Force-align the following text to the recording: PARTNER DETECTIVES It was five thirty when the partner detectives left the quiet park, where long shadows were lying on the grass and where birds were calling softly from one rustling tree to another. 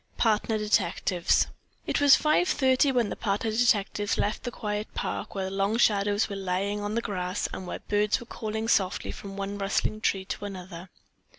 PARTNER 0.17 0.57
DETECTIVES 0.57 1.45
It 1.85 2.01
was 2.01 2.15
five 2.15 2.47
thirty 2.49 2.91
when 2.91 3.09
the 3.09 3.15
partner 3.15 3.51
detectives 3.51 4.17
left 4.17 4.41
the 4.45 4.49
quiet 4.51 4.91
park, 4.95 5.35
where 5.35 5.51
long 5.51 5.77
shadows 5.77 6.27
were 6.27 6.35
lying 6.35 6.79
on 6.81 6.95
the 6.95 7.03
grass 7.03 7.47
and 7.53 7.67
where 7.67 7.77
birds 7.87 8.19
were 8.19 8.25
calling 8.25 8.67
softly 8.67 9.11
from 9.11 9.37
one 9.37 9.59
rustling 9.59 10.01
tree 10.01 10.25
to 10.25 10.45
another. 10.45 10.89